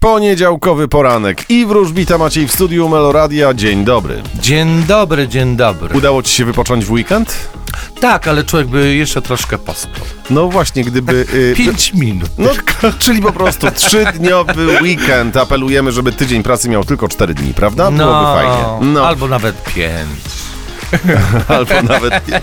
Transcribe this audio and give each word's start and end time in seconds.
Poniedziałkowy 0.00 0.88
poranek 0.88 1.50
i 1.50 1.66
wróżbita 1.66 2.18
Maciej 2.18 2.48
w 2.48 2.52
studiu 2.52 2.88
Meloradia. 2.88 3.54
Dzień 3.54 3.84
dobry. 3.84 4.22
Dzień 4.40 4.82
dobry, 4.84 5.28
dzień 5.28 5.56
dobry. 5.56 5.96
Udało 5.96 6.22
ci 6.22 6.34
się 6.34 6.44
wypocząć 6.44 6.84
w 6.84 6.90
weekend? 6.90 7.36
Tak, 8.00 8.28
ale 8.28 8.44
człowiek 8.44 8.68
by 8.68 8.94
jeszcze 8.94 9.22
troszkę 9.22 9.58
pospał. 9.58 10.04
No 10.30 10.48
właśnie, 10.48 10.84
gdyby... 10.84 11.26
y, 11.34 11.54
Pięć 11.56 11.94
minut. 11.94 12.30
no, 12.38 12.50
czyli 12.98 13.22
po 13.22 13.32
prostu 13.32 13.70
trzydniowy 13.70 14.66
weekend. 14.82 15.36
Apelujemy, 15.36 15.92
żeby 15.92 16.12
tydzień 16.12 16.42
pracy 16.42 16.68
miał 16.68 16.84
tylko 16.84 17.08
cztery 17.08 17.34
dni, 17.34 17.54
prawda? 17.54 17.90
Byłoby 17.90 18.24
fajnie. 18.26 18.64
No, 18.92 19.06
albo 19.08 19.28
nawet 19.28 19.64
pięć. 19.64 20.20
albo 21.48 21.82
nawet 21.82 22.28
nie. 22.28 22.40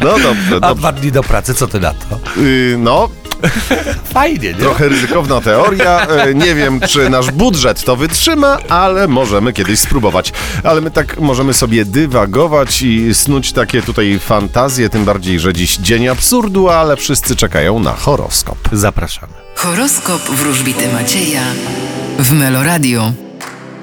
No 0.00 0.12
dobrze, 0.18 0.56
A 0.56 0.60
dobrze. 0.60 0.74
dwa 0.74 0.92
dni 0.92 1.12
do 1.12 1.22
pracy, 1.22 1.54
co 1.54 1.66
ty 1.66 1.80
na 1.80 1.94
to? 1.94 2.18
Y, 2.40 2.76
no, 2.78 3.08
Fajnie, 4.14 4.48
nie? 4.48 4.54
trochę 4.54 4.88
ryzykowna 4.88 5.40
teoria. 5.40 6.06
Y, 6.26 6.34
Nie 6.34 6.54
wiem, 6.54 6.80
czy 6.88 7.10
nasz 7.10 7.30
budżet 7.30 7.84
to 7.84 7.96
wytrzyma, 7.96 8.58
ale 8.68 9.08
możemy 9.08 9.52
kiedyś 9.52 9.80
spróbować. 9.80 10.32
Ale 10.64 10.80
my 10.80 10.90
tak 10.90 11.20
możemy 11.20 11.54
sobie 11.54 11.84
dywagować 11.84 12.82
i 12.82 13.14
snuć 13.14 13.52
takie 13.52 13.82
tutaj 13.82 14.18
fantazje, 14.18 14.88
tym 14.88 15.04
bardziej, 15.04 15.40
że 15.40 15.52
dziś 15.52 15.76
dzień 15.76 16.08
absurdu, 16.08 16.68
ale 16.68 16.96
wszyscy 16.96 17.36
czekają 17.36 17.78
na 17.80 17.92
horoskop. 17.92 18.58
Zapraszamy. 18.72 19.32
Horoskop 19.54 20.22
wróżbity 20.22 20.92
Macieja 20.92 21.42
w 22.18 22.32
Meloradio. 22.32 23.12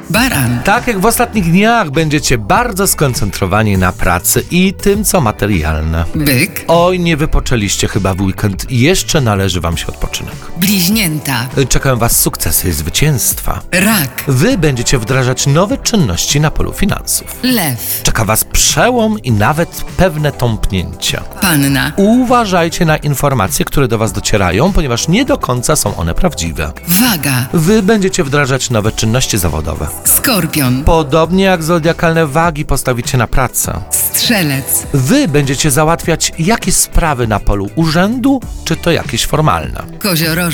Baran, 0.10 0.60
Tak 0.64 0.88
jak 0.88 1.00
w 1.00 1.06
ostatnich 1.06 1.52
dniach 1.52 1.92
będziecie 1.92 2.38
bardzo 2.38 2.88
skoncentrowani 2.88 3.78
na 3.78 3.92
pracy 3.92 4.44
i 4.52 4.74
tym, 4.74 5.04
co 5.04 5.22
materialne. 5.22 6.06
byk, 6.16 6.66
Oj, 6.68 7.00
nie 7.00 7.18
wypoczęliście 7.18 7.88
chyba 7.88 8.14
w 8.14 8.22
weekend. 8.22 8.72
Jeszcze 8.72 9.22
należy 9.22 9.62
wam 9.62 9.78
się 9.78 9.88
odpoczynek. 9.88 10.36
Bliźnięta, 10.60 11.46
Czekają 11.70 11.96
was 11.98 12.20
sukcesy 12.20 12.70
i 12.70 12.72
zwycięstwa. 12.72 13.62
rak, 13.72 14.24
Wy 14.28 14.58
będziecie 14.58 14.98
wdrażać 15.00 15.48
nowe 15.48 15.78
czynności 15.78 16.40
na 16.40 16.52
polu 16.52 16.74
finansów. 16.74 17.36
lew, 17.44 18.02
Czeka 18.04 18.26
Was 18.26 18.44
przełom 18.44 19.20
i 19.20 19.32
nawet 19.32 19.70
pewne 19.98 20.32
tąpnięcia. 20.32 21.22
panna, 21.42 21.92
Uważajcie 21.98 22.86
na 22.86 22.98
informacje, 22.98 23.66
które 23.66 23.88
do 23.88 23.98
Was 23.98 24.12
docierają, 24.14 24.74
ponieważ 24.74 25.08
nie 25.08 25.26
do 25.26 25.38
końca 25.38 25.76
są 25.76 25.96
one 25.96 26.14
prawdziwe. 26.14 26.72
waga, 26.88 27.46
Wy 27.54 27.84
będziecie 27.84 28.24
wdrażać 28.24 28.70
nowe 28.70 28.92
czynności 28.92 29.38
zawodowe. 29.38 29.88
skorpion, 30.06 30.84
Podobnie 30.84 31.44
jak 31.44 31.64
zodiakalne 31.64 32.28
wagi 32.28 32.66
postawicie 32.66 33.18
na 33.18 33.28
pracę. 33.28 33.82
strzelec, 33.92 34.84
Wy 34.94 35.28
będziecie 35.28 35.72
załatwiać 35.72 36.32
jakieś 36.40 36.76
sprawy 36.76 37.28
na 37.28 37.40
polu 37.40 37.70
urzędu, 37.76 38.42
czy 38.66 38.76
to 38.76 38.92
jakieś 38.92 39.26
formalne. 39.26 39.84
koziorożec, 40.00 40.47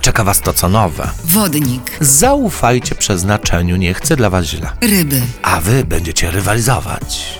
Czeka 0.00 0.24
Was 0.24 0.40
to 0.40 0.52
co 0.52 0.68
nowe. 0.68 1.08
wodnik, 1.24 1.90
Zaufajcie 2.00 2.94
przeznaczeniu, 2.94 3.76
nie 3.76 3.94
chcę 3.94 4.16
dla 4.16 4.30
Was 4.30 4.44
źle. 4.46 4.70
ryby, 4.80 5.20
A 5.42 5.60
Wy 5.60 5.84
będziecie 5.84 6.30
rywalizować. 6.30 7.38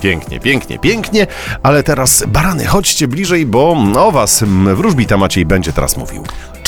Pięknie, 0.00 0.40
pięknie, 0.40 0.78
pięknie, 0.78 1.26
ale 1.62 1.82
teraz 1.82 2.24
barany, 2.28 2.66
chodźcie 2.66 3.08
bliżej, 3.08 3.46
bo 3.46 3.76
o 3.96 4.12
was 4.12 4.44
wróżbita 4.74 5.16
Maciej 5.16 5.46
będzie 5.46 5.72
teraz 5.72 5.96
mówił. 5.96 6.24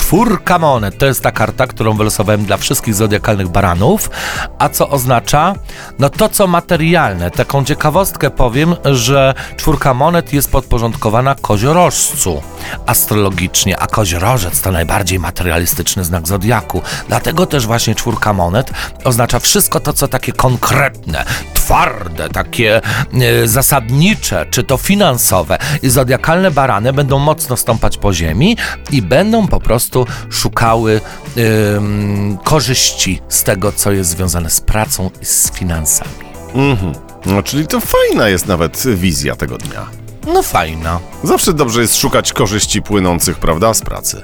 Czwórka 0.06 0.58
monet 0.58 0.98
to 0.98 1.06
jest 1.06 1.22
ta 1.22 1.32
karta, 1.32 1.66
którą 1.66 1.96
wylosowałem 1.96 2.44
dla 2.44 2.56
wszystkich 2.56 2.94
zodiakalnych 2.94 3.48
baranów. 3.48 4.10
A 4.58 4.68
co 4.68 4.90
oznacza? 4.90 5.54
No 5.98 6.10
to 6.10 6.28
co 6.28 6.46
materialne. 6.46 7.30
Taką 7.30 7.64
ciekawostkę 7.64 8.30
powiem, 8.30 8.76
że 8.84 9.34
czwórka 9.56 9.94
monet 9.94 10.32
jest 10.32 10.50
podporządkowana 10.50 11.34
koziorożcu 11.34 12.42
astrologicznie, 12.86 13.78
a 13.78 13.86
koziorożec 13.86 14.60
to 14.60 14.72
najbardziej 14.72 15.18
materialistyczny 15.18 16.04
znak 16.04 16.28
zodiaku. 16.28 16.82
Dlatego 17.08 17.46
też 17.46 17.66
właśnie 17.66 17.94
czwórka 17.94 18.32
monet 18.32 18.70
oznacza 19.04 19.38
wszystko 19.38 19.80
to, 19.80 19.92
co 19.92 20.08
takie 20.08 20.32
konkretne, 20.32 21.24
twarde, 21.66 22.28
takie 22.28 22.80
e, 23.12 23.48
zasadnicze, 23.48 24.46
czy 24.50 24.64
to 24.64 24.76
finansowe. 24.76 25.58
I 25.82 25.88
zodiakalne 25.88 26.50
barany 26.50 26.92
będą 26.92 27.18
mocno 27.18 27.56
stąpać 27.56 27.98
po 27.98 28.12
ziemi 28.12 28.56
i 28.90 29.02
będą 29.02 29.46
po 29.48 29.60
prostu 29.60 30.06
szukały 30.30 31.00
ym, 31.36 32.38
korzyści 32.44 33.20
z 33.28 33.42
tego, 33.42 33.72
co 33.72 33.92
jest 33.92 34.10
związane 34.10 34.50
z 34.50 34.60
pracą 34.60 35.10
i 35.22 35.24
z 35.24 35.52
finansami. 35.52 36.10
Mhm. 36.54 36.92
No, 37.26 37.42
czyli 37.42 37.66
to 37.66 37.80
fajna 37.80 38.28
jest 38.28 38.46
nawet 38.46 38.84
wizja 38.86 39.36
tego 39.36 39.58
dnia. 39.58 39.86
No 40.26 40.42
fajna. 40.42 41.00
Zawsze 41.22 41.52
dobrze 41.52 41.80
jest 41.80 41.96
szukać 41.96 42.32
korzyści 42.32 42.82
płynących, 42.82 43.38
prawda, 43.38 43.74
z 43.74 43.82
pracy. 43.82 44.22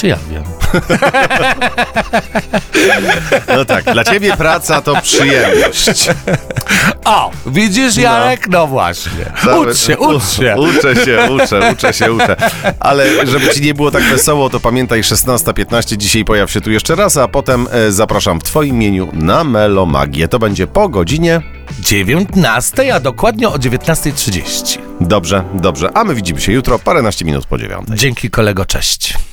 Czy 0.00 0.06
ja 0.06 0.18
wiem? 0.30 0.44
No 3.56 3.64
tak, 3.64 3.84
dla 3.92 4.04
ciebie 4.04 4.36
praca 4.36 4.82
to 4.82 5.02
przyjemność. 5.02 6.08
O, 7.04 7.30
widzisz 7.46 7.96
Jarek? 7.96 8.48
No, 8.48 8.66
właśnie. 8.66 9.24
Ucz 9.58 9.76
się, 9.78 9.98
ucz 9.98 10.24
się. 10.24 10.56
Uczę 10.56 11.04
się, 11.04 11.18
uczę, 11.34 11.72
uczę 11.72 11.92
się, 11.92 12.12
uczę. 12.12 12.36
Ale 12.80 13.26
żeby 13.26 13.48
ci 13.48 13.62
nie 13.62 13.74
było 13.74 13.90
tak 13.90 14.02
wesoło, 14.02 14.50
to 14.50 14.60
pamiętaj 14.60 15.02
16.15, 15.02 15.96
dzisiaj 15.96 16.24
pojaw 16.24 16.50
się 16.50 16.60
tu 16.60 16.70
jeszcze 16.70 16.94
raz, 16.94 17.16
a 17.16 17.28
potem 17.28 17.68
e, 17.72 17.92
zapraszam 17.92 18.40
w 18.40 18.44
twoim 18.44 18.76
imieniu 18.76 19.08
na 19.12 19.44
Melomagię. 19.44 20.28
To 20.28 20.38
będzie 20.38 20.66
po 20.66 20.88
godzinie. 20.88 21.42
19, 21.80 22.94
a 22.94 23.00
dokładnie 23.00 23.48
o 23.48 23.52
19.30. 23.56 24.78
Dobrze, 25.00 25.44
dobrze. 25.54 25.90
A 25.94 26.04
my 26.04 26.14
widzimy 26.14 26.40
się 26.40 26.52
jutro, 26.52 26.78
paręnaście 26.78 27.24
minut 27.24 27.46
po 27.46 27.58
dziewiątej. 27.58 27.96
Dzięki 27.96 28.30
kolego, 28.30 28.64
cześć. 28.64 29.14